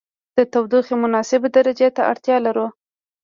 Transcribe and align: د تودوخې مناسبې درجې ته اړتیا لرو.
د 0.37 0.39
تودوخې 0.51 0.95
مناسبې 1.03 1.47
درجې 1.57 1.87
ته 1.95 2.01
اړتیا 2.11 2.37
لرو. 2.45 2.67